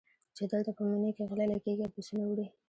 [0.35, 2.45] چې دلته په مني کې غله لګېږي او پسونه وړي.